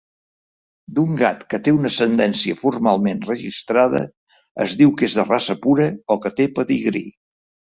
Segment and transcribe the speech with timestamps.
[0.99, 4.01] D'un gat que té una ascendència formalment registrada
[4.67, 7.07] es diu que és de raça pura o que té pedigrí.